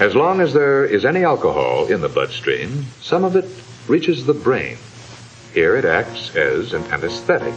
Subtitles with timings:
[0.00, 3.44] As long as there is any alcohol in the bloodstream, some of it
[3.86, 4.76] reaches the brain.
[5.52, 7.54] Here it acts as an anesthetic.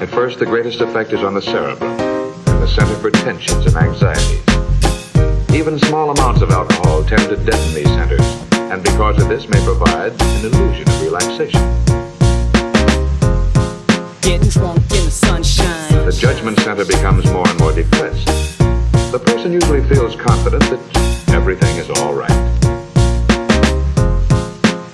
[0.00, 3.74] At first, the greatest effect is on the cerebrum, and the center for tensions and
[3.74, 4.44] anxieties.
[5.52, 8.24] Even small amounts of alcohol tend to deaden these centers,
[8.70, 11.60] and because of this may provide an illusion of relaxation.
[14.20, 16.06] Getting drunk in the sunshine.
[16.06, 18.05] The judgment center becomes more and more depressed.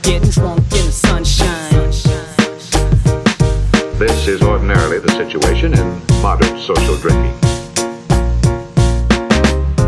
[0.03, 1.71] Getting drunk in the sunshine.
[3.99, 7.33] This is ordinarily the situation in moderate social drinking.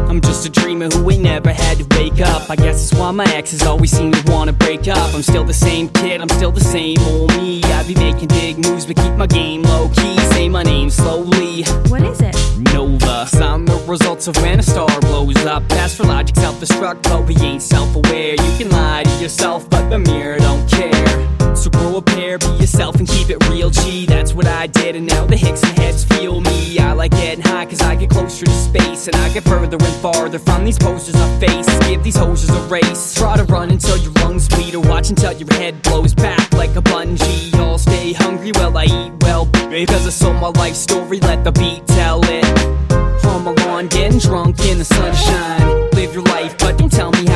[0.08, 2.48] I'm just a dreamer who ain't never had to wake up.
[2.48, 5.12] I guess that's why my exes always seem to wanna break up.
[5.14, 7.60] I'm still the same kid, I'm still the same old me.
[7.64, 10.16] I be making big moves, but keep my game low key.
[10.30, 11.64] Say my name slowly.
[11.88, 12.36] What is it?
[12.72, 13.28] Nova.
[13.42, 15.62] I'm the results of when a star blows up.
[15.72, 18.36] As for logic, self destruct, but we ain't self aware.
[19.94, 21.54] The mirror don't care.
[21.54, 23.70] So grow a pair, be yourself, and keep it real.
[23.70, 26.78] G, that's what I did, and now the hicks and heads feel me.
[26.80, 29.96] I like getting high, cause I get closer to space, and I get further and
[30.02, 31.68] farther from these posters I face.
[31.86, 33.14] Give these hoses a race.
[33.14, 36.74] Try to run until your lungs bleed, or watch until your head blows back like
[36.74, 37.54] a bungee.
[37.54, 41.52] I'll stay hungry while I eat well, because I sold my life story, let the
[41.52, 42.44] beat tell it.
[43.26, 45.90] On my lawn, getting drunk in the sunshine.
[45.92, 47.33] Live your life, but don't tell me how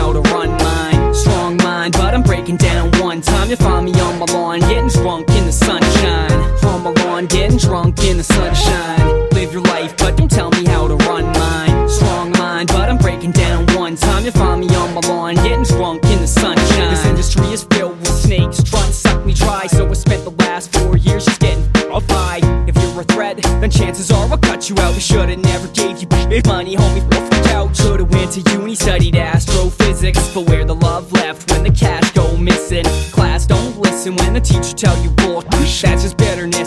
[7.19, 9.29] Lawn, getting drunk in the sunshine.
[9.31, 11.89] Live your life, but don't tell me how to run mine.
[11.89, 14.25] Strong mind, but I'm breaking down one time.
[14.25, 16.91] You find me on my lawn, getting drunk in the sunshine.
[16.91, 20.31] This industry is filled with snakes trying to suck me dry, so I spent the
[20.45, 22.39] last four years just getting off high.
[22.69, 24.95] If you're a threat, then chances are I'll cut you out.
[24.95, 27.03] We should've never gave you big money, homie.
[27.17, 27.79] Off the couch.
[27.79, 30.33] Should've went to uni, studied astrophysics.
[30.33, 32.85] But where the love left when the cash go missing.
[33.11, 35.43] Class don't listen when the teacher tell you bull.
[35.99, 36.17] That's just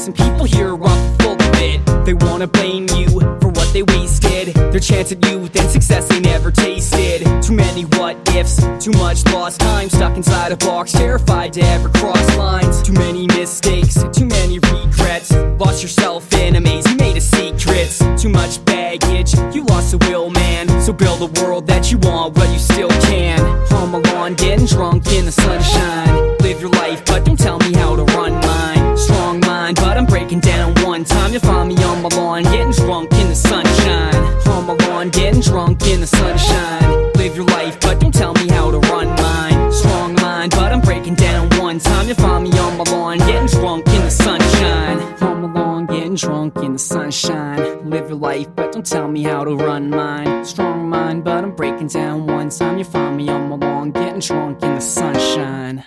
[0.08, 2.06] and people here are full of it.
[2.06, 3.08] They wanna blame you
[3.40, 4.56] for what they wasted.
[4.56, 7.24] Their chance at youth and success they never tasted.
[7.44, 9.90] Too many what ifs, too much lost time.
[9.90, 12.82] Stuck inside a box, terrified to ever cross lines.
[12.82, 15.32] Too many mistakes, too many regrets.
[15.60, 18.00] Lost yourself in a maze, you made a secrets.
[18.22, 20.68] Too much baggage, you lost the will, man.
[20.82, 23.40] So build a world that you want while you still can.
[23.92, 26.38] My lawn, getting drunk in the sunshine.
[26.38, 28.01] Live your life, but don't tell me how to
[31.32, 34.16] You find me on my lawn, getting drunk in the sunshine.
[34.50, 37.14] On my lawn, getting drunk in the sunshine.
[37.14, 39.72] Live your life, but don't tell me how to run mine.
[39.72, 42.10] Strong mind, but I'm breaking down one time.
[42.10, 45.00] You find me on my lawn, getting drunk in the sunshine.
[45.22, 47.90] On my lawn, getting drunk in the sunshine.
[47.90, 50.44] Live your life, but don't tell me how to run mine.
[50.44, 52.78] Strong mind, but I'm breaking down one time.
[52.78, 55.86] You find me on my lawn, getting drunk in the sunshine.